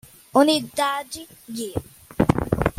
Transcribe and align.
Unidade 0.41 1.21
guia 1.47 1.77